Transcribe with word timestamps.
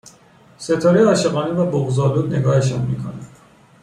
ستاره 0.57 1.03
عاشقانه 1.05 1.51
و 1.53 1.65
بغضآلود 1.65 2.33
نگاهشان 2.33 2.81
میکند 2.81 3.27